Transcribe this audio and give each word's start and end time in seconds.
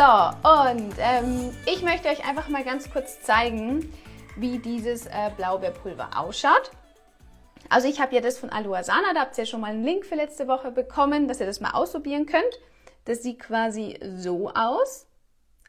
So, 0.00 0.06
und 0.06 0.94
ähm, 0.98 1.54
ich 1.66 1.82
möchte 1.82 2.08
euch 2.08 2.26
einfach 2.26 2.48
mal 2.48 2.64
ganz 2.64 2.90
kurz 2.90 3.20
zeigen, 3.20 3.92
wie 4.34 4.58
dieses 4.58 5.04
äh, 5.04 5.30
Blaubeerpulver 5.36 6.18
ausschaut. 6.18 6.70
Also 7.68 7.86
ich 7.86 8.00
habe 8.00 8.14
ja 8.14 8.22
das 8.22 8.38
von 8.38 8.48
Aloasana, 8.48 9.12
da 9.12 9.20
habt 9.20 9.36
ihr 9.36 9.44
ja 9.44 9.50
schon 9.50 9.60
mal 9.60 9.72
einen 9.72 9.84
Link 9.84 10.06
für 10.06 10.14
letzte 10.14 10.48
Woche 10.48 10.70
bekommen, 10.70 11.28
dass 11.28 11.38
ihr 11.40 11.44
das 11.44 11.60
mal 11.60 11.72
ausprobieren 11.72 12.24
könnt. 12.24 12.58
Das 13.04 13.22
sieht 13.22 13.40
quasi 13.40 14.00
so 14.02 14.48
aus. 14.54 15.06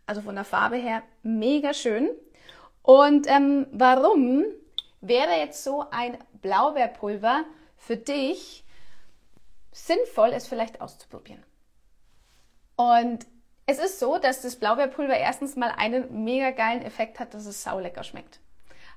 Also 0.05 0.21
von 0.21 0.35
der 0.35 0.45
Farbe 0.45 0.77
her 0.77 1.03
mega 1.23 1.73
schön. 1.73 2.09
Und 2.83 3.27
ähm, 3.27 3.67
warum 3.73 4.45
wäre 5.01 5.39
jetzt 5.39 5.61
so 5.61 5.83
ein 5.91 6.17
Blaubeerpulver 6.41 7.43
für 7.75 7.97
dich 7.97 8.63
sinnvoll, 9.73 10.29
es 10.29 10.47
vielleicht 10.47 10.79
auszuprobieren? 10.79 11.43
Und 12.77 13.25
es 13.71 13.79
ist 13.79 13.99
so, 13.99 14.17
dass 14.17 14.41
das 14.41 14.57
Blaubeerpulver 14.57 15.15
erstens 15.15 15.55
mal 15.55 15.73
einen 15.77 16.23
mega 16.23 16.51
geilen 16.51 16.81
Effekt 16.81 17.19
hat, 17.19 17.33
dass 17.33 17.45
es 17.45 17.63
saulecker 17.63 18.03
schmeckt. 18.03 18.39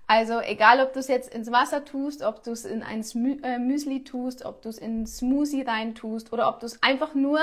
Also 0.07 0.41
egal, 0.41 0.81
ob 0.81 0.93
du 0.93 0.99
es 0.99 1.09
jetzt 1.09 1.33
ins 1.33 1.51
Wasser 1.51 1.85
tust, 1.85 2.23
ob 2.23 2.43
du 2.43 2.51
es 2.51 2.65
in 2.65 2.83
ein 2.83 3.03
äh, 3.43 3.59
Müsli 3.59 4.05
tust, 4.05 4.45
ob 4.45 4.61
du 4.63 4.69
es 4.69 4.79
in 4.79 5.07
Smoothie 5.07 5.63
rein 5.63 5.95
tust 5.95 6.33
oder 6.33 6.49
ob 6.49 6.61
du 6.61 6.67
es 6.67 6.83
einfach 6.83 7.15
nur 7.15 7.39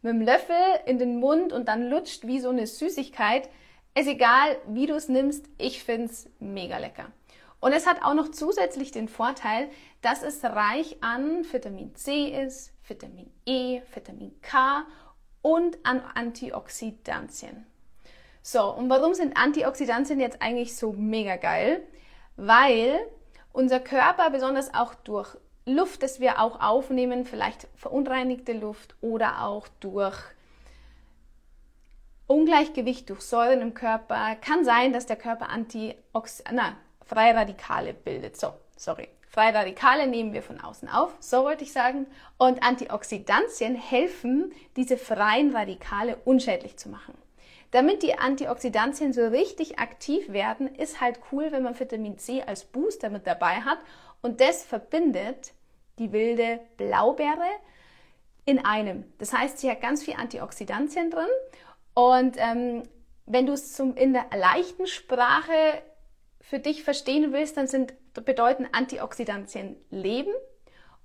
mit 0.00 0.12
dem 0.12 0.22
Löffel 0.22 0.56
in 0.86 0.98
den 0.98 1.18
Mund 1.18 1.52
und 1.52 1.68
dann 1.68 1.90
lutscht 1.90 2.26
wie 2.26 2.40
so 2.40 2.48
eine 2.48 2.66
Süßigkeit. 2.66 3.50
Ist 3.94 4.08
egal, 4.08 4.56
wie 4.68 4.86
du 4.86 4.94
es 4.94 5.08
nimmst, 5.08 5.44
ich 5.58 5.82
finde 5.82 6.06
es 6.06 6.30
mega 6.38 6.78
lecker. 6.78 7.06
Und 7.60 7.72
es 7.72 7.86
hat 7.86 8.02
auch 8.02 8.14
noch 8.14 8.30
zusätzlich 8.30 8.92
den 8.92 9.08
Vorteil, 9.08 9.68
dass 10.02 10.22
es 10.22 10.44
reich 10.44 10.96
an 11.02 11.44
Vitamin 11.50 11.94
C 11.96 12.28
ist, 12.28 12.72
Vitamin 12.86 13.30
E, 13.44 13.80
Vitamin 13.92 14.40
K 14.40 14.86
und 15.46 15.78
an 15.84 16.02
Antioxidantien. 16.14 17.66
So, 18.42 18.72
und 18.74 18.88
warum 18.88 19.14
sind 19.14 19.36
Antioxidantien 19.36 20.20
jetzt 20.20 20.42
eigentlich 20.42 20.76
so 20.76 20.92
mega 20.92 21.36
geil? 21.36 21.82
weil 22.36 23.00
unser 23.52 23.80
Körper, 23.80 24.30
besonders 24.30 24.72
auch 24.74 24.94
durch 24.94 25.36
Luft, 25.64 26.02
das 26.02 26.20
wir 26.20 26.40
auch 26.40 26.60
aufnehmen, 26.60 27.24
vielleicht 27.24 27.66
verunreinigte 27.74 28.52
Luft 28.52 28.94
oder 29.00 29.42
auch 29.44 29.66
durch 29.80 30.16
Ungleichgewicht 32.28 33.08
durch 33.08 33.22
Säuren 33.22 33.60
im 33.60 33.74
Körper, 33.74 34.36
kann 34.36 34.64
sein, 34.64 34.92
dass 34.92 35.06
der 35.06 35.16
Körper 35.16 35.48
Antiox 35.48 36.42
na, 36.52 36.76
freie 37.04 37.34
Radikale 37.34 37.94
bildet. 37.94 38.36
So, 38.36 38.52
sorry. 38.76 39.08
Freie 39.36 39.52
Radikale 39.52 40.06
nehmen 40.06 40.32
wir 40.32 40.42
von 40.42 40.62
außen 40.62 40.88
auf, 40.88 41.14
so 41.20 41.44
wollte 41.44 41.62
ich 41.62 41.70
sagen. 41.70 42.06
Und 42.38 42.62
Antioxidantien 42.62 43.74
helfen, 43.74 44.50
diese 44.76 44.96
freien 44.96 45.54
Radikale 45.54 46.16
unschädlich 46.24 46.78
zu 46.78 46.88
machen. 46.88 47.12
Damit 47.70 48.02
die 48.02 48.18
Antioxidantien 48.18 49.12
so 49.12 49.26
richtig 49.26 49.78
aktiv 49.78 50.32
werden, 50.32 50.74
ist 50.74 51.02
halt 51.02 51.20
cool, 51.30 51.52
wenn 51.52 51.64
man 51.64 51.78
Vitamin 51.78 52.16
C 52.16 52.44
als 52.44 52.64
Booster 52.64 53.10
mit 53.10 53.26
dabei 53.26 53.56
hat 53.56 53.76
und 54.22 54.40
das 54.40 54.64
verbindet 54.64 55.52
die 55.98 56.12
wilde 56.12 56.60
Blaubeere 56.78 57.50
in 58.46 58.64
einem. 58.64 59.04
Das 59.18 59.34
heißt, 59.34 59.58
sie 59.58 59.70
hat 59.70 59.82
ganz 59.82 60.02
viel 60.02 60.14
Antioxidantien 60.14 61.10
drin 61.10 61.28
und 61.92 62.36
ähm, 62.38 62.84
wenn 63.26 63.44
du 63.44 63.52
es 63.52 63.78
in 63.78 64.14
der 64.14 64.30
leichten 64.34 64.86
Sprache 64.86 65.82
für 66.40 66.58
dich 66.58 66.84
verstehen 66.84 67.34
willst, 67.34 67.58
dann 67.58 67.66
sind, 67.66 67.92
bedeuten 68.22 68.66
Antioxidantien 68.72 69.76
Leben 69.90 70.32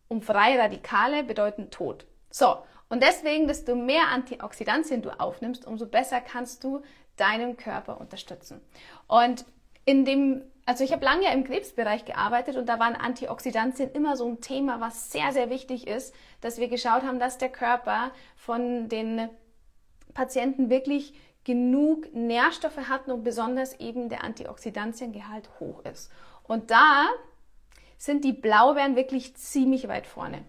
und 0.08 0.26
freie 0.26 0.60
Radikale 0.60 1.24
bedeuten 1.24 1.72
Tod. 1.72 2.06
So, 2.30 2.58
und 2.90 3.02
deswegen, 3.02 3.48
desto 3.48 3.76
mehr 3.76 4.10
Antioxidantien 4.10 5.02
du 5.02 5.18
aufnimmst, 5.18 5.66
umso 5.66 5.86
besser 5.86 6.20
kannst 6.20 6.64
du 6.64 6.82
deinen 7.16 7.56
Körper 7.56 8.02
unterstützen. 8.02 8.62
Und 9.08 9.46
in 9.86 10.06
dem, 10.06 10.44
also 10.66 10.84
ich 10.84 10.92
habe 10.92 11.06
lange 11.06 11.24
ja 11.24 11.32
im 11.32 11.44
Krebsbereich 11.44 12.06
gearbeitet 12.06 12.58
und 12.58 12.68
da 12.68 12.80
waren 12.80 12.96
Antioxidantien 12.96 13.92
immer 13.92 14.18
so 14.18 14.28
ein 14.28 14.42
Thema, 14.42 14.82
was 14.82 15.12
sehr, 15.12 15.32
sehr 15.32 15.50
wichtig 15.50 15.88
ist, 15.88 16.14
dass 16.42 16.60
wir 16.60 16.68
geschaut 16.68 17.04
haben, 17.04 17.20
dass 17.20 17.38
der 17.38 17.50
Körper 17.50 18.12
von 18.36 18.90
den 18.90 19.30
Patienten 20.14 20.70
wirklich 20.70 21.14
genug 21.44 22.13
Nährstoffe 22.13 22.90
hat 22.90 23.07
und 23.07 23.24
besonders 23.24 23.79
eben 23.79 24.09
der 24.09 24.24
Antioxidantiengehalt 24.24 25.50
hoch 25.59 25.84
ist. 25.85 26.12
Und 26.44 26.72
da 26.72 27.07
sind 27.97 28.24
die 28.24 28.34
Blaubeeren 28.34 28.96
wirklich 28.96 29.35
ziemlich 29.35 29.88
weit 29.88 30.07
vorne 30.07 30.44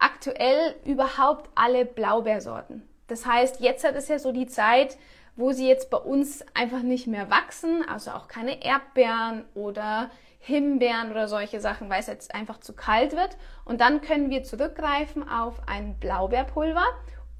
aktuell 0.00 0.74
überhaupt 0.84 1.48
alle 1.54 1.84
Blaubeersorten. 1.84 2.82
Das 3.06 3.26
heißt, 3.26 3.60
jetzt 3.60 3.84
hat 3.84 3.94
es 3.94 4.08
ja 4.08 4.18
so 4.18 4.32
die 4.32 4.46
Zeit, 4.46 4.96
wo 5.36 5.52
sie 5.52 5.68
jetzt 5.68 5.90
bei 5.90 5.98
uns 5.98 6.44
einfach 6.54 6.82
nicht 6.82 7.06
mehr 7.06 7.30
wachsen, 7.30 7.84
also 7.88 8.10
auch 8.10 8.26
keine 8.26 8.64
Erdbeeren 8.64 9.44
oder 9.54 10.10
Himbeeren 10.38 11.10
oder 11.10 11.28
solche 11.28 11.60
Sachen, 11.60 11.90
weil 11.90 12.00
es 12.00 12.06
jetzt 12.06 12.34
einfach 12.34 12.58
zu 12.58 12.72
kalt 12.72 13.12
wird. 13.12 13.36
Und 13.64 13.80
dann 13.80 14.00
können 14.00 14.30
wir 14.30 14.42
zurückgreifen 14.42 15.28
auf 15.28 15.60
ein 15.68 15.98
Blaubeerpulver 15.98 16.84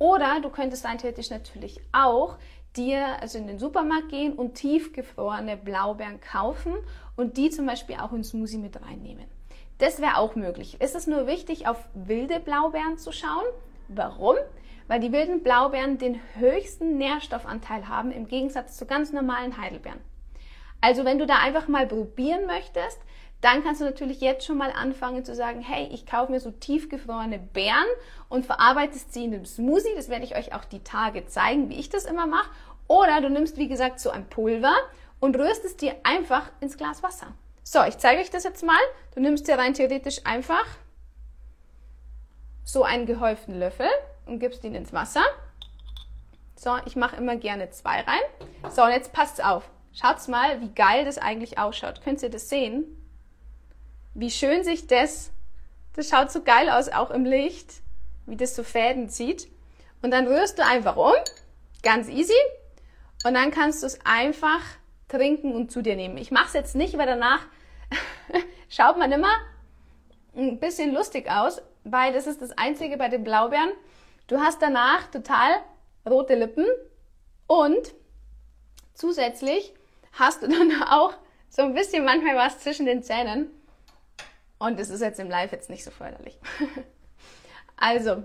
oder 0.00 0.40
du 0.40 0.48
könntest 0.48 0.84
dann 0.84 0.98
theoretisch 0.98 1.30
natürlich 1.30 1.80
auch 1.92 2.38
dir 2.76 3.20
also 3.20 3.38
in 3.38 3.46
den 3.46 3.58
Supermarkt 3.58 4.08
gehen 4.08 4.32
und 4.32 4.54
tiefgefrorene 4.54 5.56
Blaubeeren 5.56 6.20
kaufen 6.20 6.72
und 7.16 7.36
die 7.36 7.50
zum 7.50 7.66
Beispiel 7.66 7.96
auch 7.96 8.12
ins 8.12 8.30
Smoothie 8.30 8.58
mit 8.58 8.80
reinnehmen. 8.80 9.26
Das 9.78 10.00
wäre 10.00 10.16
auch 10.16 10.34
möglich. 10.34 10.76
Es 10.78 10.94
ist 10.94 11.06
nur 11.06 11.26
wichtig, 11.26 11.66
auf 11.68 11.88
wilde 11.94 12.40
Blaubeeren 12.40 12.98
zu 12.98 13.12
schauen. 13.12 13.44
Warum? 13.88 14.36
Weil 14.88 15.00
die 15.00 15.12
wilden 15.12 15.42
Blaubeeren 15.42 15.98
den 15.98 16.20
höchsten 16.34 16.96
Nährstoffanteil 16.96 17.88
haben 17.88 18.10
im 18.10 18.26
Gegensatz 18.26 18.76
zu 18.76 18.86
ganz 18.86 19.12
normalen 19.12 19.60
Heidelbeeren. 19.60 20.00
Also 20.80 21.04
wenn 21.04 21.18
du 21.18 21.26
da 21.26 21.38
einfach 21.38 21.68
mal 21.68 21.86
probieren 21.86 22.46
möchtest, 22.46 23.00
dann 23.40 23.64
kannst 23.64 23.80
du 23.80 23.86
natürlich 23.86 24.20
jetzt 24.20 24.44
schon 24.44 24.58
mal 24.58 24.70
anfangen 24.70 25.24
zu 25.24 25.34
sagen, 25.34 25.60
hey, 25.60 25.88
ich 25.92 26.06
kaufe 26.06 26.30
mir 26.30 26.40
so 26.40 26.50
tiefgefrorene 26.50 27.38
Beeren 27.38 27.86
und 28.28 28.44
verarbeitest 28.44 29.12
sie 29.14 29.24
in 29.24 29.34
einem 29.34 29.46
Smoothie. 29.46 29.94
Das 29.96 30.10
werde 30.10 30.24
ich 30.24 30.36
euch 30.36 30.54
auch 30.54 30.64
die 30.64 30.84
Tage 30.84 31.26
zeigen, 31.26 31.70
wie 31.70 31.78
ich 31.78 31.88
das 31.88 32.04
immer 32.04 32.26
mache. 32.26 32.50
Oder 32.86 33.20
du 33.20 33.30
nimmst, 33.30 33.56
wie 33.56 33.68
gesagt, 33.68 34.00
so 34.00 34.10
ein 34.10 34.28
Pulver 34.28 34.74
und 35.20 35.36
rührst 35.36 35.64
es 35.64 35.76
dir 35.76 35.94
einfach 36.02 36.50
ins 36.60 36.76
Glas 36.76 37.02
Wasser. 37.02 37.28
So, 37.62 37.82
ich 37.84 37.98
zeige 37.98 38.20
euch 38.20 38.30
das 38.30 38.44
jetzt 38.44 38.64
mal. 38.64 38.80
Du 39.14 39.20
nimmst 39.20 39.48
dir 39.48 39.56
rein 39.56 39.74
theoretisch 39.74 40.20
einfach 40.24 40.66
so 42.64 42.82
einen 42.82 43.06
gehäuften 43.06 43.58
Löffel 43.58 43.88
und 44.26 44.38
gibst 44.38 44.64
ihn 44.64 44.74
ins 44.74 44.92
Wasser. 44.92 45.22
So, 46.56 46.76
ich 46.84 46.94
mache 46.94 47.16
immer 47.16 47.36
gerne 47.36 47.70
zwei 47.70 48.00
rein. 48.00 48.70
So, 48.70 48.82
und 48.82 48.90
jetzt 48.90 49.12
passt 49.12 49.42
auf. 49.42 49.70
Schaut 49.92 50.28
mal, 50.28 50.60
wie 50.60 50.68
geil 50.68 51.04
das 51.04 51.16
eigentlich 51.16 51.58
ausschaut. 51.58 52.02
Könnt 52.02 52.22
ihr 52.22 52.30
das 52.30 52.48
sehen? 52.48 52.99
Wie 54.14 54.30
schön 54.30 54.64
sich 54.64 54.86
das, 54.86 55.30
das 55.94 56.08
schaut 56.08 56.30
so 56.30 56.42
geil 56.42 56.70
aus, 56.70 56.88
auch 56.88 57.10
im 57.10 57.24
Licht, 57.24 57.82
wie 58.26 58.36
das 58.36 58.56
so 58.56 58.62
Fäden 58.62 59.08
zieht. 59.08 59.48
Und 60.02 60.10
dann 60.10 60.26
rührst 60.26 60.58
du 60.58 60.64
einfach 60.64 60.96
um, 60.96 61.12
ganz 61.82 62.08
easy. 62.08 62.32
Und 63.24 63.34
dann 63.34 63.50
kannst 63.50 63.82
du 63.82 63.86
es 63.86 63.98
einfach 64.04 64.62
trinken 65.08 65.54
und 65.54 65.70
zu 65.70 65.82
dir 65.82 65.96
nehmen. 65.96 66.16
Ich 66.16 66.30
mache 66.30 66.46
es 66.46 66.52
jetzt 66.54 66.74
nicht, 66.74 66.96
weil 66.96 67.06
danach 67.06 67.40
schaut 68.68 68.96
man 68.96 69.12
immer 69.12 69.32
ein 70.34 70.58
bisschen 70.58 70.94
lustig 70.94 71.30
aus, 71.30 71.60
weil 71.84 72.12
das 72.12 72.26
ist 72.26 72.40
das 72.40 72.56
Einzige 72.56 72.96
bei 72.96 73.08
den 73.08 73.24
Blaubeeren. 73.24 73.72
Du 74.26 74.38
hast 74.38 74.62
danach 74.62 75.10
total 75.10 75.50
rote 76.08 76.34
Lippen 76.34 76.66
und 77.46 77.94
zusätzlich 78.94 79.74
hast 80.12 80.42
du 80.42 80.48
dann 80.48 80.82
auch 80.88 81.14
so 81.48 81.62
ein 81.62 81.74
bisschen 81.74 82.04
manchmal 82.04 82.36
was 82.36 82.60
zwischen 82.60 82.86
den 82.86 83.02
Zähnen. 83.02 83.50
Und 84.60 84.78
das 84.78 84.90
ist 84.90 85.00
jetzt 85.00 85.18
im 85.18 85.30
Live 85.30 85.52
jetzt 85.52 85.70
nicht 85.70 85.82
so 85.82 85.90
förderlich. 85.90 86.38
also, 87.76 88.22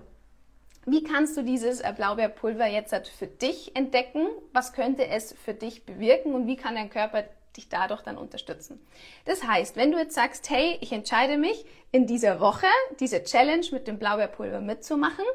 wie 0.85 1.01
kannst 1.01 1.37
du 1.37 1.43
dieses 1.43 1.79
äh, 1.79 1.93
Blaubeerpulver 1.95 2.67
jetzt 2.67 2.91
halt 2.91 3.07
für 3.07 3.25
dich 3.25 3.73
entdecken? 3.75 4.27
Was 4.51 4.73
könnte 4.73 5.07
es 5.07 5.33
für 5.33 5.53
dich 5.53 5.85
bewirken 5.85 6.35
und 6.35 6.45
wie 6.45 6.57
kann 6.57 6.75
dein 6.75 6.89
Körper 6.89 7.23
dich 7.55 7.69
dadurch 7.69 8.01
dann 8.01 8.17
unterstützen? 8.17 8.85
Das 9.23 9.47
heißt, 9.47 9.77
wenn 9.77 9.93
du 9.93 9.97
jetzt 9.97 10.13
sagst, 10.13 10.49
hey, 10.49 10.77
ich 10.81 10.91
entscheide 10.91 11.37
mich 11.37 11.65
in 11.93 12.05
dieser 12.05 12.41
Woche 12.41 12.67
diese 12.99 13.23
Challenge 13.23 13.65
mit 13.71 13.87
dem 13.87 13.97
Blaubeerpulver 13.97 14.59
mitzumachen, 14.59 15.25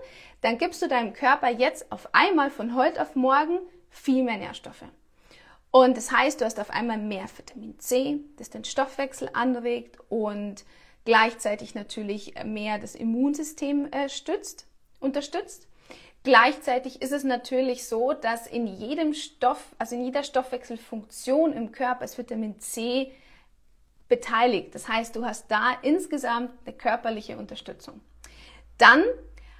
dann 0.43 0.58
gibst 0.58 0.82
du 0.82 0.87
deinem 0.87 1.14
Körper 1.14 1.49
jetzt 1.49 1.91
auf 1.91 2.11
einmal 2.12 2.50
von 2.50 2.75
heute 2.75 3.00
auf 3.00 3.17
morgen 3.17 3.58
viel 3.88 4.23
mehr 4.23 4.37
Nährstoffe. 4.37 4.85
Und 5.70 5.97
das 5.97 6.12
heißt, 6.12 6.41
du 6.41 6.44
hast 6.44 6.61
auf 6.61 6.70
einmal 6.70 6.99
mehr 6.99 7.25
Vitamin 7.35 7.79
C, 7.79 8.20
das 8.37 8.50
den 8.50 8.64
Stoffwechsel 8.64 9.31
anregt 9.32 9.99
und 10.11 10.64
gleichzeitig 11.05 11.75
natürlich 11.75 12.35
mehr 12.44 12.79
das 12.79 12.94
Immunsystem 12.94 13.91
äh, 13.93 14.08
stützt 14.08 14.67
unterstützt. 15.00 15.67
Gleichzeitig 16.23 17.00
ist 17.00 17.12
es 17.12 17.25
natürlich 17.25 17.87
so, 17.87 18.12
dass 18.12 18.47
in 18.47 18.67
jedem 18.67 19.14
Stoff, 19.14 19.75
also 19.79 19.94
in 19.94 20.05
jeder 20.05 20.23
Stoffwechselfunktion 20.23 21.55
im 21.55 21.73
Körper 21.73 22.05
ist 22.05 22.19
Vitamin 22.19 22.61
C 22.61 23.11
beteiligt. 24.08 24.75
Das 24.75 24.87
heißt, 24.87 25.17
du 25.17 25.25
hast 25.25 25.50
da 25.50 25.79
insgesamt 25.81 26.52
eine 26.67 26.76
körperliche 26.76 27.38
Unterstützung. 27.38 28.02
Dann 28.76 29.02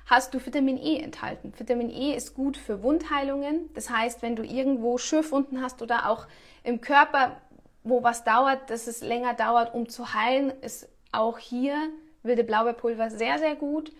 hast 0.04 0.34
du 0.34 0.44
Vitamin 0.44 0.76
E 0.76 0.98
enthalten. 0.98 1.54
Vitamin 1.56 1.88
E 1.88 2.14
ist 2.14 2.34
gut 2.34 2.58
für 2.58 2.82
Wundheilungen. 2.82 3.72
Das 3.72 3.88
heißt, 3.88 4.20
wenn 4.20 4.37
du 4.37 4.42
irgendwo 4.42 4.98
Schürfwunden 4.98 5.62
hast 5.62 5.81
oder 5.81 6.10
auch 6.10 6.26
im 6.62 6.82
Körper, 6.82 7.40
wo 7.84 8.02
was 8.02 8.25
dauert, 8.25 8.69
dass 8.69 8.87
es 8.87 9.00
länger 9.00 9.32
dauert, 9.32 9.72
um 9.72 9.88
zu 9.88 10.12
heilen, 10.12 10.50
ist 10.60 10.89
auch 11.12 11.39
hier 11.39 11.77
wilde 12.23 12.45
Blaubeerpulver 12.45 13.11
sehr, 13.11 13.39
sehr 13.39 13.55
gut. 13.55 13.93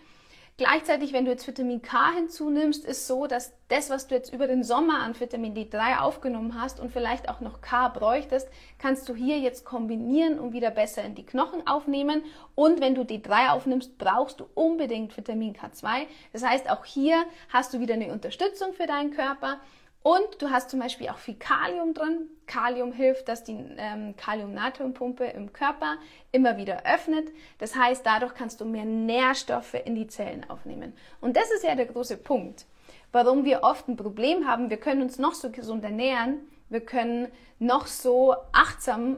Gleichzeitig, 0.57 1.11
wenn 1.11 1.25
du 1.25 1.31
jetzt 1.31 1.47
Vitamin 1.47 1.81
K 1.81 2.13
hinzunimmst, 2.13 2.85
ist 2.85 3.07
so, 3.07 3.25
dass 3.25 3.51
das, 3.69 3.89
was 3.89 4.05
du 4.05 4.13
jetzt 4.13 4.31
über 4.31 4.45
den 4.45 4.63
Sommer 4.63 4.99
an 4.99 5.19
Vitamin 5.19 5.55
D3 5.55 5.97
aufgenommen 5.99 6.61
hast 6.61 6.79
und 6.79 6.91
vielleicht 6.91 7.29
auch 7.29 7.39
noch 7.39 7.61
K 7.61 7.87
bräuchtest, 7.87 8.47
kannst 8.77 9.09
du 9.09 9.15
hier 9.15 9.39
jetzt 9.39 9.65
kombinieren 9.65 10.37
und 10.37 10.53
wieder 10.53 10.69
besser 10.69 11.03
in 11.03 11.15
die 11.15 11.25
Knochen 11.25 11.65
aufnehmen. 11.65 12.21
Und 12.53 12.79
wenn 12.79 12.93
du 12.93 13.01
D3 13.01 13.49
aufnimmst, 13.49 13.97
brauchst 13.97 14.39
du 14.39 14.45
unbedingt 14.53 15.17
Vitamin 15.17 15.55
K2. 15.55 16.05
Das 16.31 16.43
heißt, 16.43 16.69
auch 16.69 16.85
hier 16.85 17.25
hast 17.49 17.73
du 17.73 17.79
wieder 17.79 17.95
eine 17.95 18.11
Unterstützung 18.11 18.73
für 18.73 18.85
deinen 18.85 19.11
Körper. 19.11 19.59
Und 20.03 20.41
du 20.41 20.49
hast 20.49 20.71
zum 20.71 20.79
Beispiel 20.79 21.09
auch 21.09 21.19
viel 21.19 21.35
Kalium 21.35 21.93
drin. 21.93 22.27
Kalium 22.47 22.91
hilft, 22.91 23.27
dass 23.27 23.43
die 23.43 23.53
ähm, 23.77 24.15
Kalium-Natrium-Pumpe 24.17 25.25
im 25.25 25.53
Körper 25.53 25.97
immer 26.31 26.57
wieder 26.57 26.85
öffnet. 26.85 27.29
Das 27.59 27.75
heißt, 27.75 28.03
dadurch 28.03 28.33
kannst 28.33 28.61
du 28.61 28.65
mehr 28.65 28.85
Nährstoffe 28.85 29.75
in 29.75 29.93
die 29.93 30.07
Zellen 30.07 30.49
aufnehmen. 30.49 30.93
Und 31.21 31.37
das 31.37 31.51
ist 31.51 31.63
ja 31.63 31.75
der 31.75 31.85
große 31.85 32.17
Punkt, 32.17 32.65
warum 33.11 33.45
wir 33.45 33.61
oft 33.63 33.87
ein 33.87 33.95
Problem 33.95 34.47
haben. 34.47 34.71
Wir 34.71 34.77
können 34.77 35.03
uns 35.03 35.19
noch 35.19 35.35
so 35.35 35.51
gesund 35.51 35.83
ernähren, 35.83 36.39
wir 36.69 36.81
können 36.81 37.27
noch 37.59 37.85
so 37.85 38.33
achtsam 38.53 39.17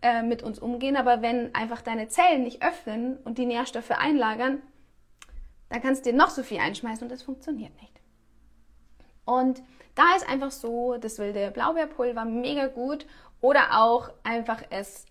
äh, 0.00 0.22
mit 0.22 0.42
uns 0.42 0.58
umgehen, 0.58 0.96
aber 0.96 1.20
wenn 1.20 1.54
einfach 1.54 1.82
deine 1.82 2.08
Zellen 2.08 2.44
nicht 2.44 2.62
öffnen 2.62 3.18
und 3.24 3.36
die 3.36 3.46
Nährstoffe 3.46 3.90
einlagern, 3.90 4.62
dann 5.68 5.82
kannst 5.82 6.06
du 6.06 6.12
dir 6.12 6.16
noch 6.16 6.30
so 6.30 6.42
viel 6.42 6.60
einschmeißen 6.60 7.02
und 7.02 7.10
das 7.10 7.22
funktioniert 7.22 7.74
nicht. 7.82 8.03
Und 9.24 9.62
da 9.94 10.16
ist 10.16 10.28
einfach 10.28 10.50
so 10.50 10.96
das 10.96 11.18
wilde 11.18 11.50
Blaubeerpulver 11.50 12.24
mega 12.24 12.66
gut 12.66 13.06
oder 13.40 13.80
auch 13.82 14.10
einfach 14.22 14.62
es 14.70 15.06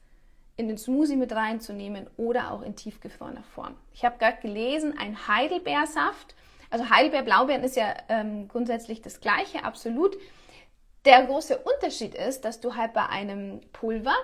in 0.56 0.68
den 0.68 0.78
Smoothie 0.78 1.16
mit 1.16 1.32
reinzunehmen 1.32 2.10
oder 2.18 2.52
auch 2.52 2.62
in 2.62 2.76
tiefgefrorener 2.76 3.44
Form. 3.44 3.76
Ich 3.94 4.06
habe 4.06 4.18
gerade 4.20 4.38
gelesen, 4.42 4.96
ein 5.00 5.28
Heidelbeersaft, 5.28 6.36
also 6.70 6.90
Heidelbeer-Blaubeeren 6.90 7.64
ist 7.64 7.76
ja 7.76 7.94
ähm, 8.10 8.48
grundsätzlich 8.48 9.02
das 9.02 9.20
gleiche, 9.20 9.64
absolut. 9.64 10.18
Der 11.06 11.24
große 11.26 11.58
Unterschied 11.58 12.16
ist, 12.16 12.46
dass 12.46 12.60
du 12.62 12.76
halt 12.76 12.94
bei 12.94 13.06
einem 13.08 13.62
Pulver 13.74 14.16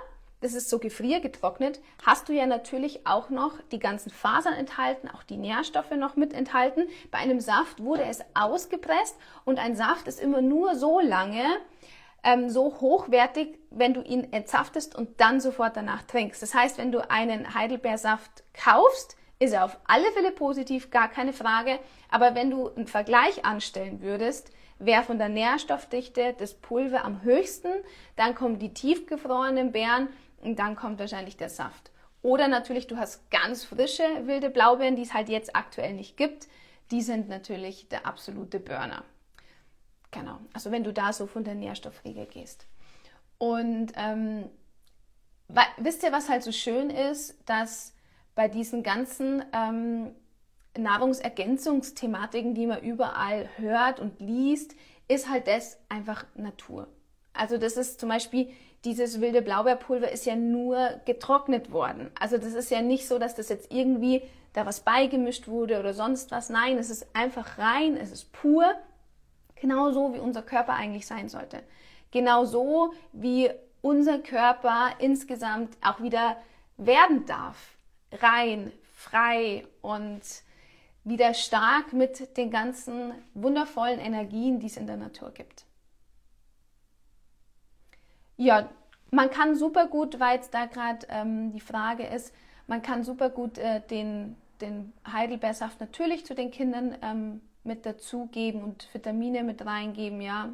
das 0.42 0.54
ist 0.54 0.70
so 0.70 0.80
gefriergetrocknet, 0.80 1.82
hast 2.06 2.30
du 2.30 2.34
ja 2.34 2.46
natürlich 2.46 3.06
auch 3.06 3.30
noch 3.30 3.60
die 3.72 3.80
ganzen 3.80 4.10
Fasern 4.10 4.54
enthalten, 4.54 5.10
auch 5.10 5.24
die 5.24 5.38
Nährstoffe 5.38 5.92
noch 5.92 6.16
mit 6.16 6.34
enthalten. 6.34 6.88
Bei 7.12 7.18
einem 7.18 7.40
Saft 7.40 7.84
wurde 7.84 8.04
es 8.04 8.22
ausgepresst 8.34 9.18
und 9.46 9.60
ein 9.60 9.76
Saft 9.76 10.08
ist 10.08 10.20
immer 10.20 10.42
nur 10.42 10.76
so 10.76 11.00
lange 11.00 11.44
ähm, 12.24 12.50
so 12.50 12.80
hochwertig, 12.82 13.60
wenn 13.70 13.94
du 13.94 14.02
ihn 14.02 14.32
entsaftest 14.34 14.96
und 14.96 15.22
dann 15.22 15.40
sofort 15.40 15.78
danach 15.78 16.04
trinkst. 16.04 16.42
Das 16.42 16.54
heißt, 16.54 16.78
wenn 16.78 16.92
du 16.92 17.10
einen 17.10 17.54
Heidelbeersaft 17.54 18.44
kaufst, 18.54 19.16
ist 19.40 19.54
er 19.54 19.64
auf 19.64 19.78
alle 19.88 20.12
Fälle 20.12 20.32
positiv, 20.32 20.92
gar 20.92 21.08
keine 21.08 21.34
Frage. 21.34 21.80
Aber 22.10 22.36
wenn 22.36 22.50
du 22.50 22.70
einen 22.70 22.88
Vergleich 22.88 23.46
anstellen 23.46 24.02
würdest, 24.02 24.52
wer 24.80 25.04
von 25.04 25.18
der 25.18 25.30
Nährstoffdichte 25.30 26.36
das 26.38 26.56
Pulver 26.56 27.06
am 27.06 27.24
höchsten, 27.24 27.72
dann 28.18 28.36
kommen 28.36 28.60
die 28.60 28.74
tiefgefrorenen 28.74 29.72
Beeren 29.72 30.10
und 30.42 30.60
dann 30.60 30.76
kommt 30.76 31.00
wahrscheinlich 31.00 31.38
der 31.38 31.50
Saft. 31.50 31.92
Oder 32.22 32.48
natürlich, 32.48 32.88
du 32.88 32.98
hast 32.98 33.30
ganz 33.32 33.64
frische 33.64 34.04
wilde 34.26 34.50
Blaubeeren, 34.50 34.96
die 34.96 35.04
es 35.04 35.14
halt 35.14 35.30
jetzt 35.30 35.56
aktuell 35.56 35.94
nicht 35.94 36.18
gibt. 36.18 36.48
Die 36.92 37.02
sind 37.02 37.30
natürlich 37.30 37.88
der 37.88 38.06
absolute 38.06 38.60
Burner. 38.60 39.04
Genau, 40.12 40.40
also 40.54 40.72
wenn 40.72 40.84
du 40.84 40.92
da 40.92 41.14
so 41.14 41.28
von 41.28 41.44
der 41.44 41.56
Nährstoffregel 41.56 42.26
gehst. 42.26 42.66
Und 43.38 43.94
ähm, 43.96 44.50
wisst 45.78 46.04
ihr, 46.04 46.12
was 46.12 46.30
halt 46.30 46.44
so 46.44 46.52
schön 46.52 46.90
ist, 46.90 47.38
dass 47.46 47.94
bei 48.36 48.48
diesen 48.48 48.84
ganzen 48.84 49.44
ähm, 49.54 50.16
Nahrungsergänzungsthematiken, 50.78 52.54
die 52.54 52.68
man 52.68 52.82
überall 52.82 53.50
hört 53.58 54.00
und 54.00 54.20
liest, 54.20 54.76
ist 55.08 55.30
halt 55.30 55.48
das 55.48 55.78
einfach 55.90 56.26
Natur. 56.36 56.88
Also 57.34 57.58
das 57.58 57.78
ist 57.78 58.00
zum 58.00 58.10
Beispiel 58.10 58.52
dieses 58.86 59.20
wilde 59.20 59.42
Blaubeerpulver 59.42 60.12
ist 60.12 60.26
ja 60.26 60.36
nur 60.36 61.02
getrocknet 61.06 61.72
worden. 61.72 62.12
Also 62.20 62.38
das 62.38 62.54
ist 62.54 62.72
ja 62.72 62.82
nicht 62.82 63.08
so, 63.08 63.20
dass 63.20 63.36
das 63.36 63.50
jetzt 63.50 63.72
irgendwie 63.72 64.22
da 64.54 64.66
was 64.66 64.82
beigemischt 64.82 65.48
wurde 65.48 65.80
oder 65.80 65.94
sonst 65.94 66.32
was. 66.32 66.50
Nein, 66.50 66.78
es 66.78 66.90
ist 66.90 67.08
einfach 67.14 67.58
rein, 67.58 67.98
es 67.98 68.12
ist 68.12 68.32
pur, 68.32 68.74
genau 69.56 69.92
so 69.92 70.14
wie 70.14 70.20
unser 70.20 70.42
Körper 70.42 70.74
eigentlich 70.74 71.06
sein 71.06 71.30
sollte. 71.30 71.62
Genau 72.12 72.46
so 72.46 72.94
wie 73.12 73.50
unser 73.82 74.20
Körper 74.20 74.92
insgesamt 75.00 75.78
auch 75.82 76.02
wieder 76.02 76.38
werden 76.78 77.26
darf. 77.26 77.76
Rein, 78.12 78.72
frei 78.96 79.66
und 79.82 80.22
wieder 81.04 81.34
stark 81.34 81.94
mit 81.94 82.38
den 82.38 82.50
ganzen 82.50 83.14
wundervollen 83.34 84.00
Energien, 84.00 84.60
die 84.60 84.68
es 84.68 84.78
in 84.78 84.88
der 84.88 84.98
Natur 84.98 85.32
gibt. 85.32 85.66
Ja, 88.40 88.70
man 89.12 89.30
kann 89.30 89.54
super 89.56 89.88
gut, 89.88 90.22
weil 90.22 90.36
jetzt 90.38 90.54
da 90.54 90.66
gerade 90.66 91.06
ähm, 91.10 91.52
die 91.52 91.60
Frage 91.60 92.04
ist, 92.08 92.34
man 92.68 92.82
kann 92.82 93.04
super 93.04 93.30
gut 93.30 93.58
äh, 93.58 93.82
den, 93.82 94.38
den 94.62 94.94
Heidelbeersaft 95.12 95.82
natürlich 95.82 96.26
zu 96.26 96.36
den 96.36 96.50
Kindern 96.50 96.96
ähm, 97.02 97.42
mit 97.66 97.86
dazugeben 97.86 98.64
und 98.64 98.88
Vitamine 98.94 99.44
mit 99.44 99.66
reingeben, 99.66 100.22
ja. 100.22 100.54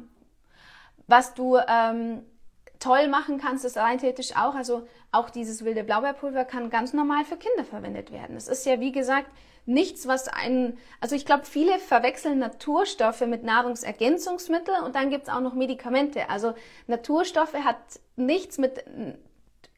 Was 1.06 1.34
du 1.34 1.58
ähm, 1.68 2.22
toll 2.80 3.06
machen 3.06 3.38
kannst, 3.38 3.64
ist 3.64 3.76
rein 3.76 3.98
theoretisch 3.98 4.34
auch, 4.34 4.56
also 4.56 4.88
auch 5.12 5.30
dieses 5.30 5.64
wilde 5.64 5.84
Blaubeerpulver 5.84 6.44
kann 6.44 6.70
ganz 6.70 6.92
normal 6.92 7.24
für 7.24 7.36
Kinder 7.36 7.64
verwendet 7.64 8.10
werden. 8.10 8.34
Es 8.34 8.48
ist 8.48 8.66
ja, 8.66 8.80
wie 8.80 8.90
gesagt, 8.90 9.30
nichts, 9.66 10.06
was 10.06 10.28
einen, 10.28 10.78
also 11.00 11.14
ich 11.16 11.26
glaube, 11.26 11.44
viele 11.44 11.78
verwechseln 11.78 12.38
Naturstoffe 12.38 13.22
mit 13.22 13.42
Nahrungsergänzungsmitteln 13.42 14.82
und 14.84 14.94
dann 14.94 15.10
gibt 15.10 15.24
es 15.24 15.28
auch 15.28 15.40
noch 15.40 15.54
Medikamente. 15.54 16.30
Also 16.30 16.54
Naturstoffe 16.86 17.54
hat 17.54 17.76
nichts 18.16 18.58
mit 18.58 18.84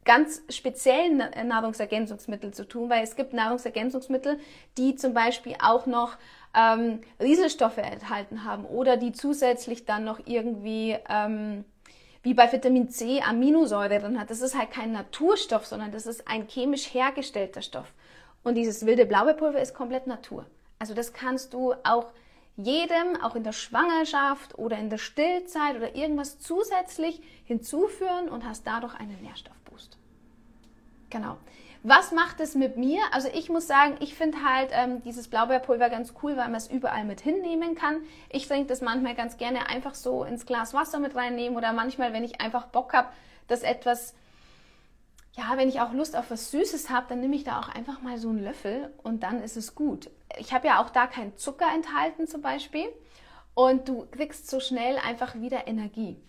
ganz 0.05 0.43
speziellen 0.49 1.23
Nahrungsergänzungsmitteln 1.45 2.53
zu 2.53 2.67
tun, 2.67 2.89
weil 2.89 3.03
es 3.03 3.17
gibt 3.17 3.33
Nahrungsergänzungsmittel, 3.33 4.39
die 4.77 4.95
zum 4.95 5.13
Beispiel 5.13 5.55
auch 5.63 5.87
noch 5.87 6.17
ähm, 6.55 7.01
Rieselstoffe 7.21 7.79
enthalten 7.79 8.45
haben 8.45 8.65
oder 8.65 8.97
die 8.97 9.13
zusätzlich 9.13 9.85
dann 9.85 10.05
noch 10.05 10.21
irgendwie 10.25 10.97
ähm, 11.11 11.65
wie 12.23 12.35
bei 12.35 12.51
Vitamin 12.51 12.89
C 12.89 13.21
Aminosäure 13.21 14.01
drin 14.01 14.19
hat. 14.19 14.31
Das 14.31 14.41
ist 14.41 14.57
halt 14.57 14.71
kein 14.71 14.93
Naturstoff, 14.93 15.67
sondern 15.67 15.93
das 15.93 16.07
ist 16.07 16.27
ein 16.27 16.49
chemisch 16.49 16.93
hergestellter 16.93 17.63
Stoff. 17.63 17.93
Und 18.43 18.55
dieses 18.55 18.87
wilde 18.87 19.07
blaue 19.07 19.35
Pulver 19.35 19.61
ist 19.61 19.75
komplett 19.75 20.07
Natur. 20.07 20.47
Also 20.79 20.95
das 20.95 21.13
kannst 21.13 21.53
du 21.55 21.75
auch 21.85 22.07
jedem, 22.57 23.21
auch 23.23 23.37
in 23.37 23.45
der 23.45 23.53
Schwangerschaft 23.53 24.59
oder 24.59 24.77
in 24.79 24.91
der 24.91 24.99
Stillzeit 24.99 25.77
oder 25.77 25.95
irgendwas 25.95 26.39
zusätzlich 26.41 27.23
hinzuführen 27.45 28.29
und 28.29 28.45
hast 28.45 28.67
dadurch 28.67 28.95
einen 28.97 29.21
Nährstoffboost. 29.23 29.97
Genau. 31.11 31.37
Was 31.85 32.11
macht 32.11 32.41
es 32.41 32.57
mit 32.57 32.77
mir? 32.77 33.01
Also 33.13 33.29
ich 33.33 33.49
muss 33.49 33.69
sagen, 33.69 33.97
ich 34.01 34.15
finde 34.15 34.39
halt 34.45 34.71
ähm, 34.73 35.01
dieses 35.05 35.29
Blaubeerpulver 35.29 35.89
ganz 35.89 36.13
cool, 36.23 36.37
weil 36.37 36.47
man 36.49 36.57
es 36.57 36.69
überall 36.69 37.05
mit 37.05 37.21
hinnehmen 37.21 37.77
kann. 37.77 37.99
Ich 38.31 38.49
trinke 38.49 38.67
das 38.67 38.81
manchmal 38.81 39.15
ganz 39.15 39.37
gerne 39.37 39.69
einfach 39.69 39.95
so 39.95 40.25
ins 40.25 40.45
Glas 40.45 40.75
Wasser 40.75 40.99
mit 40.99 41.15
reinnehmen 41.15 41.57
oder 41.57 41.73
manchmal, 41.73 42.13
wenn 42.13 42.25
ich 42.25 42.41
einfach 42.41 42.67
Bock 42.67 42.93
habe, 42.93 43.09
dass 43.47 43.63
etwas 43.63 44.15
ja, 45.39 45.57
wenn 45.57 45.69
ich 45.69 45.81
auch 45.81 45.93
Lust 45.93 46.17
auf 46.17 46.33
was 46.33 46.51
Süßes 46.51 46.91
habe, 46.91 47.07
dann 47.09 47.21
nehme 47.21 47.37
ich 47.37 47.45
da 47.45 47.61
auch 47.61 47.69
einfach 47.69 48.03
mal 48.03 48.19
so 48.19 48.29
einen 48.29 48.43
Löffel 48.43 48.93
und 49.05 49.23
dann 49.23 49.41
ist 49.41 49.57
es 49.57 49.77
gut. 49.77 50.11
Ich 50.37 50.53
habe 50.53 50.67
ja 50.67 50.83
auch 50.83 50.91
da 50.91 51.07
keinen 51.07 51.37
Zucker 51.37 51.67
enthalten 51.73 52.27
zum 52.27 52.43
Beispiel 52.43 52.87
und 53.55 53.89
du 53.89 54.07
kriegst 54.11 54.51
so 54.51 54.59
schnell 54.59 54.97
einfach 54.99 55.37
wieder 55.37 55.69
Energie. 55.69 56.21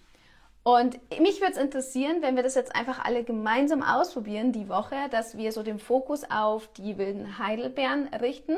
Und 0.61 0.99
mich 1.19 1.41
würde 1.41 1.53
es 1.53 1.57
interessieren, 1.57 2.21
wenn 2.21 2.35
wir 2.35 2.43
das 2.43 2.53
jetzt 2.53 2.75
einfach 2.75 3.03
alle 3.03 3.23
gemeinsam 3.23 3.81
ausprobieren 3.81 4.51
die 4.51 4.69
Woche, 4.69 4.95
dass 5.09 5.35
wir 5.35 5.51
so 5.51 5.63
den 5.63 5.79
Fokus 5.79 6.29
auf 6.29 6.71
die 6.73 6.99
wilden 6.99 7.39
Heidelbeeren 7.39 8.13
richten. 8.13 8.57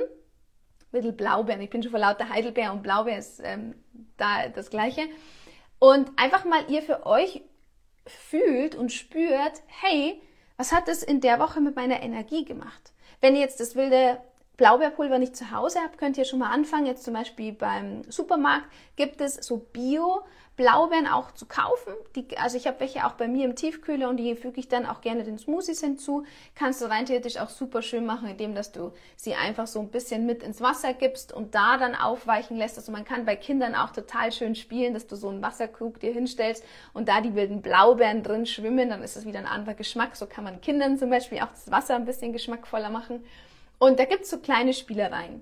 Wilde 0.92 1.14
Blaubeeren, 1.14 1.62
ich 1.62 1.70
bin 1.70 1.82
schon 1.82 1.92
vor 1.92 2.02
lauter 2.02 2.28
Heidelbeer 2.28 2.74
und 2.74 2.84
Blaubeer 2.84 3.18
ist 3.18 3.40
ähm, 3.42 3.76
da 4.18 4.50
das 4.50 4.70
gleiche. 4.70 5.04
Und 5.80 6.12
einfach 6.18 6.44
mal 6.44 6.70
ihr 6.70 6.82
für 6.82 7.06
euch 7.06 7.42
fühlt 8.06 8.76
und 8.76 8.92
spürt, 8.92 9.62
hey, 9.68 10.22
was 10.62 10.72
hat 10.72 10.88
es 10.88 11.02
in 11.02 11.22
der 11.22 11.40
Woche 11.40 11.60
mit 11.60 11.76
meiner 11.76 12.04
Energie 12.04 12.46
gemacht? 12.46 12.94
Wenn 13.20 13.36
jetzt 13.36 13.60
das 13.60 13.76
wilde 13.76 14.22
Blaubeerpulver 14.62 15.18
nicht 15.18 15.36
zu 15.36 15.50
Hause 15.50 15.80
habt, 15.84 15.98
könnt 15.98 16.20
ihr 16.20 16.24
schon 16.24 16.38
mal 16.38 16.52
anfangen. 16.52 16.86
Jetzt 16.86 17.04
zum 17.04 17.16
Beispiel 17.16 17.52
beim 17.52 18.04
Supermarkt 18.12 18.68
gibt 18.96 19.20
es 19.20 19.34
so 19.34 19.58
Bio 19.58 20.22
Blaubeeren 20.56 21.08
auch 21.08 21.32
zu 21.32 21.48
kaufen. 21.48 21.94
Die, 22.16 22.38
also 22.38 22.58
ich 22.58 22.68
habe 22.68 22.82
welche 22.82 23.08
auch 23.08 23.14
bei 23.14 23.28
mir 23.28 23.46
im 23.46 23.56
Tiefkühler 23.56 24.08
und 24.08 24.18
die 24.18 24.36
füge 24.36 24.60
ich 24.60 24.68
dann 24.68 24.86
auch 24.86 25.02
gerne 25.02 25.24
den 25.24 25.40
Smoothies 25.40 25.80
hinzu. 25.80 26.26
Kannst 26.54 26.80
du 26.80 26.86
rein 26.86 27.08
theoretisch 27.08 27.38
auch 27.38 27.50
super 27.50 27.82
schön 27.82 28.06
machen, 28.06 28.28
indem 28.28 28.54
dass 28.54 28.72
du 28.72 28.92
sie 29.16 29.34
einfach 29.34 29.66
so 29.66 29.80
ein 29.80 29.90
bisschen 29.90 30.28
mit 30.28 30.44
ins 30.44 30.62
Wasser 30.62 30.94
gibst 30.94 31.34
und 31.34 31.56
da 31.56 31.78
dann 31.78 31.96
aufweichen 31.96 32.56
lässt. 32.56 32.78
Also 32.78 32.92
man 32.92 33.04
kann 33.04 33.26
bei 33.26 33.36
Kindern 33.36 33.74
auch 33.74 33.90
total 33.90 34.32
schön 34.32 34.54
spielen, 34.54 34.94
dass 34.94 35.08
du 35.08 35.16
so 35.16 35.30
einen 35.30 35.42
Wasserkrug 35.42 36.00
dir 36.00 36.14
hinstellst 36.14 36.64
und 36.94 37.08
da 37.08 37.22
die 37.22 37.34
wilden 37.34 37.64
Blaubeeren 37.64 38.22
drin 38.22 38.46
schwimmen, 38.46 38.90
dann 38.90 39.02
ist 39.02 39.18
es 39.18 39.26
wieder 39.26 39.40
ein 39.40 39.48
anderer 39.48 39.74
Geschmack. 39.74 40.16
So 40.16 40.28
kann 40.28 40.44
man 40.44 40.62
Kindern 40.62 41.00
zum 41.00 41.10
Beispiel 41.10 41.40
auch 41.40 41.50
das 41.50 41.72
Wasser 41.72 41.96
ein 41.96 42.06
bisschen 42.06 42.32
geschmackvoller 42.32 42.92
machen. 42.92 43.24
Und 43.82 43.98
da 43.98 44.06
gibt 44.06 44.26
es 44.26 44.30
so 44.30 44.38
kleine 44.38 44.76
Spielereien. 44.76 45.42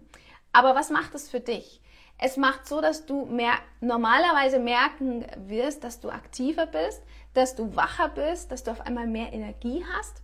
Aber 0.54 0.74
was 0.74 0.90
macht 0.92 1.14
es 1.14 1.30
für 1.30 1.42
dich? 1.42 1.82
Es 2.18 2.38
macht 2.38 2.66
so, 2.66 2.80
dass 2.80 3.06
du 3.06 3.26
mehr, 3.26 3.52
normalerweise 3.82 4.60
merken 4.60 5.26
wirst, 5.36 5.84
dass 5.84 6.00
du 6.00 6.10
aktiver 6.10 6.66
bist, 6.66 7.04
dass 7.34 7.56
du 7.56 7.76
wacher 7.76 8.08
bist, 8.08 8.50
dass 8.50 8.64
du 8.64 8.72
auf 8.72 8.80
einmal 8.80 9.08
mehr 9.08 9.34
Energie 9.34 9.84
hast. 9.94 10.22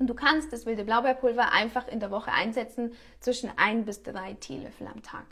Und 0.00 0.08
du 0.08 0.14
kannst 0.14 0.52
das 0.52 0.66
wilde 0.66 0.82
Blaubeerpulver 0.84 1.52
einfach 1.52 1.86
in 1.86 2.00
der 2.00 2.10
Woche 2.10 2.32
einsetzen 2.32 2.94
zwischen 3.20 3.52
ein 3.56 3.84
bis 3.84 4.02
drei 4.02 4.34
Teelöffel 4.34 4.88
am 4.88 5.00
Tag. 5.04 5.26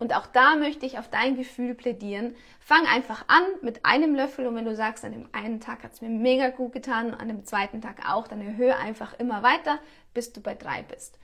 Und 0.00 0.16
auch 0.16 0.26
da 0.26 0.56
möchte 0.56 0.86
ich 0.86 0.98
auf 0.98 1.08
dein 1.08 1.36
Gefühl 1.36 1.74
plädieren. 1.74 2.34
Fang 2.58 2.86
einfach 2.86 3.26
an 3.28 3.42
mit 3.60 3.84
einem 3.84 4.14
Löffel 4.14 4.46
und 4.46 4.56
wenn 4.56 4.64
du 4.64 4.74
sagst, 4.74 5.04
an 5.04 5.12
dem 5.12 5.28
einen 5.32 5.60
Tag 5.60 5.84
hat 5.84 5.92
es 5.92 6.00
mir 6.00 6.08
mega 6.08 6.48
gut 6.48 6.72
getan, 6.72 7.12
an 7.12 7.28
dem 7.28 7.44
zweiten 7.44 7.82
Tag 7.82 8.10
auch, 8.10 8.26
dann 8.26 8.40
erhöhe 8.40 8.76
einfach 8.76 9.12
immer 9.18 9.42
weiter, 9.42 9.78
bis 10.14 10.32
du 10.32 10.40
bei 10.40 10.54
drei 10.54 10.82
bist. 10.82 11.18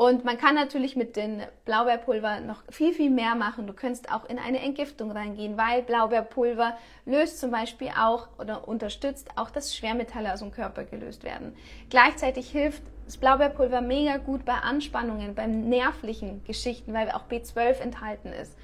Und 0.00 0.24
man 0.24 0.38
kann 0.38 0.54
natürlich 0.54 0.96
mit 0.96 1.14
dem 1.14 1.42
Blaubeerpulver 1.66 2.40
noch 2.40 2.62
viel, 2.70 2.94
viel 2.94 3.10
mehr 3.10 3.34
machen. 3.34 3.66
Du 3.66 3.74
könntest 3.74 4.10
auch 4.10 4.24
in 4.24 4.38
eine 4.38 4.58
Entgiftung 4.60 5.10
reingehen, 5.10 5.58
weil 5.58 5.82
Blaubeerpulver 5.82 6.74
löst 7.04 7.38
zum 7.38 7.50
Beispiel 7.50 7.88
auch 7.88 8.28
oder 8.38 8.66
unterstützt 8.66 9.28
auch, 9.36 9.50
dass 9.50 9.76
Schwermetalle 9.76 10.32
aus 10.32 10.38
dem 10.38 10.52
Körper 10.52 10.84
gelöst 10.84 11.22
werden. 11.22 11.54
Gleichzeitig 11.90 12.48
hilft 12.50 12.82
das 13.04 13.18
Blaubeerpulver 13.18 13.82
mega 13.82 14.16
gut 14.16 14.46
bei 14.46 14.54
Anspannungen, 14.54 15.34
bei 15.34 15.46
nervlichen 15.46 16.42
Geschichten, 16.44 16.94
weil 16.94 17.10
auch 17.10 17.28
B12 17.30 17.80
enthalten 17.80 18.28
ist. 18.28 18.56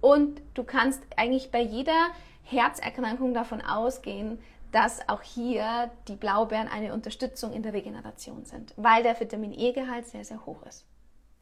Und 0.00 0.40
du 0.54 0.64
kannst 0.64 1.02
eigentlich 1.14 1.50
bei 1.50 1.60
jeder 1.60 2.06
Herzerkrankung 2.42 3.34
davon 3.34 3.60
ausgehen, 3.60 4.38
dass 4.72 5.08
auch 5.08 5.22
hier 5.22 5.90
die 6.08 6.16
Blaubeeren 6.16 6.68
eine 6.68 6.92
Unterstützung 6.92 7.52
in 7.52 7.62
der 7.62 7.72
Regeneration 7.72 8.44
sind, 8.44 8.72
weil 8.76 9.02
der 9.02 9.18
Vitamin 9.18 9.52
E-Gehalt 9.52 10.06
sehr, 10.06 10.24
sehr 10.24 10.44
hoch 10.46 10.62
ist. 10.62 10.84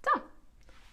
So, 0.04 0.20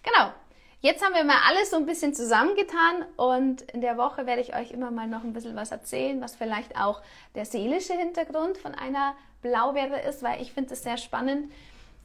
genau. 0.02 0.32
Jetzt 0.80 1.02
haben 1.02 1.14
wir 1.14 1.24
mal 1.24 1.40
alles 1.48 1.70
so 1.70 1.76
ein 1.76 1.86
bisschen 1.86 2.14
zusammengetan 2.14 3.06
und 3.16 3.62
in 3.62 3.80
der 3.80 3.96
Woche 3.96 4.26
werde 4.26 4.42
ich 4.42 4.54
euch 4.54 4.70
immer 4.70 4.90
mal 4.90 5.08
noch 5.08 5.24
ein 5.24 5.32
bisschen 5.32 5.56
was 5.56 5.72
erzählen, 5.72 6.20
was 6.20 6.36
vielleicht 6.36 6.78
auch 6.78 7.02
der 7.34 7.46
seelische 7.46 7.94
Hintergrund 7.94 8.58
von 8.58 8.74
einer 8.74 9.14
Blaubeere 9.40 10.02
ist, 10.02 10.22
weil 10.22 10.40
ich 10.42 10.52
finde 10.52 10.74
es 10.74 10.82
sehr 10.82 10.98
spannend, 10.98 11.50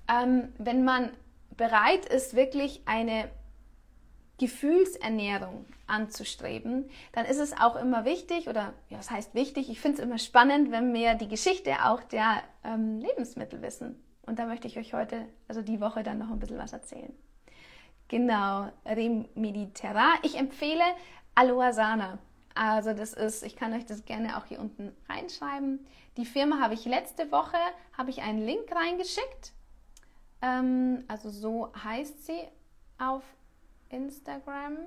ähm, 0.09 0.53
wenn 0.57 0.83
man 0.83 1.11
bereit 1.57 2.05
ist, 2.05 2.35
wirklich 2.35 2.81
eine 2.85 3.29
Gefühlsernährung 4.41 5.65
anzustreben, 5.85 6.89
dann 7.11 7.27
ist 7.27 7.37
es 7.37 7.53
auch 7.53 7.75
immer 7.75 8.05
wichtig, 8.05 8.47
oder 8.49 8.73
ja, 8.89 8.97
was 8.97 9.11
heißt 9.11 9.35
wichtig, 9.35 9.69
ich 9.69 9.79
finde 9.79 9.99
es 9.99 10.03
immer 10.03 10.17
spannend, 10.17 10.71
wenn 10.71 10.95
wir 10.95 11.13
die 11.13 11.27
Geschichte 11.27 11.85
auch 11.85 12.01
der 12.03 12.41
ähm, 12.63 12.97
Lebensmittel 12.97 13.61
wissen. 13.61 14.03
Und 14.23 14.39
da 14.39 14.47
möchte 14.47 14.67
ich 14.67 14.79
euch 14.79 14.95
heute, 14.95 15.27
also 15.47 15.61
die 15.61 15.79
Woche, 15.79 16.01
dann 16.01 16.17
noch 16.17 16.31
ein 16.31 16.39
bisschen 16.39 16.57
was 16.57 16.73
erzählen. 16.73 17.13
Genau, 18.07 18.71
Remediterra. 18.83 20.15
Ich 20.23 20.35
empfehle 20.37 20.83
Aloe 21.35 21.71
Sana. 21.71 22.17
Also 22.55 22.93
das 22.93 23.13
ist, 23.13 23.43
ich 23.43 23.55
kann 23.55 23.73
euch 23.73 23.85
das 23.85 24.05
gerne 24.05 24.37
auch 24.37 24.45
hier 24.45 24.59
unten 24.59 24.91
reinschreiben. 25.07 25.85
Die 26.17 26.25
Firma 26.25 26.59
habe 26.59 26.73
ich 26.73 26.85
letzte 26.85 27.31
Woche, 27.31 27.57
habe 27.95 28.09
ich 28.09 28.23
einen 28.23 28.43
Link 28.43 28.71
reingeschickt. 28.75 29.53
Ähm, 30.41 31.03
also 31.07 31.29
so 31.29 31.71
heißt 31.83 32.25
sie 32.25 32.41
auf 32.97 33.23
Instagram. 33.91 34.77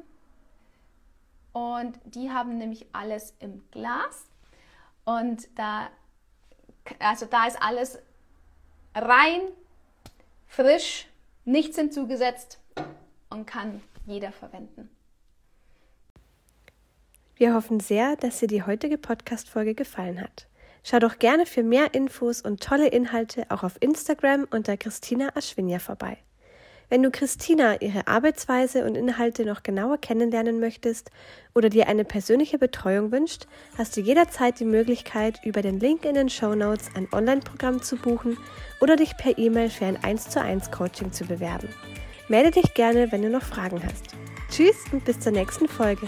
Und 1.53 1.99
die 2.05 2.31
haben 2.31 2.59
nämlich 2.59 2.87
alles 2.93 3.35
im 3.39 3.63
Glas. 3.71 4.27
Und 5.05 5.49
da, 5.57 5.89
also 6.99 7.27
da 7.27 7.47
ist 7.47 7.61
alles 7.63 7.99
rein, 8.95 9.41
frisch, 10.47 11.07
nichts 11.45 11.77
hinzugesetzt 11.77 12.59
und 13.31 13.47
kann 13.47 13.83
jeder 14.07 14.33
verwenden. 14.33 14.91
Wir 17.37 17.55
hoffen 17.55 17.81
sehr, 17.81 18.17
dass 18.17 18.39
dir 18.39 18.49
die 18.49 18.63
heutige 18.63 18.97
Podcast-Folge 18.97 19.75
gefallen 19.75 20.21
hat. 20.21 20.47
Schau 20.85 20.99
doch 20.99 21.19
gerne 21.19 21.47
für 21.47 21.63
mehr 21.63 21.95
Infos 21.95 22.43
und 22.43 22.63
tolle 22.63 22.89
Inhalte 22.89 23.47
auch 23.51 23.63
auf 23.63 23.77
Instagram 23.81 24.47
unter 24.51 24.77
Christina 24.77 25.31
Aschwinja 25.35 25.79
vorbei. 25.79 26.19
Wenn 26.95 27.03
du 27.03 27.11
Christina 27.11 27.81
ihre 27.81 28.07
Arbeitsweise 28.07 28.85
und 28.85 28.95
Inhalte 28.95 29.45
noch 29.45 29.65
genauer 29.65 29.99
kennenlernen 29.99 30.61
möchtest 30.61 31.11
oder 31.53 31.69
dir 31.69 31.89
eine 31.89 32.05
persönliche 32.05 32.57
Betreuung 32.57 33.11
wünscht, 33.11 33.49
hast 33.77 33.97
du 33.97 34.01
jederzeit 34.01 34.61
die 34.61 34.65
Möglichkeit, 34.65 35.41
über 35.45 35.61
den 35.61 35.81
Link 35.81 36.05
in 36.05 36.15
den 36.15 36.29
Show 36.29 36.55
Notes 36.55 36.91
ein 36.95 37.09
Online-Programm 37.11 37.83
zu 37.83 37.97
buchen 37.97 38.39
oder 38.81 38.95
dich 38.95 39.17
per 39.17 39.37
E-Mail 39.37 39.71
für 39.71 39.87
ein 39.87 40.05
1 40.05 40.31
zu 40.31 40.41
1 40.41 40.71
Coaching 40.71 41.11
zu 41.11 41.25
bewerben. 41.25 41.69
Melde 42.29 42.53
dich 42.53 42.75
gerne, 42.75 43.11
wenn 43.11 43.23
du 43.23 43.29
noch 43.29 43.43
Fragen 43.43 43.83
hast. 43.83 44.15
Tschüss 44.49 44.77
und 44.93 45.05
bis 45.05 45.19
zur 45.19 45.33
nächsten 45.33 45.67
Folge. 45.67 46.07